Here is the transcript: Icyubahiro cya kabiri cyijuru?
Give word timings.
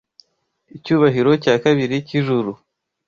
Icyubahiro 0.75 1.31
cya 1.43 1.55
kabiri 1.63 1.95
cyijuru? 2.07 2.51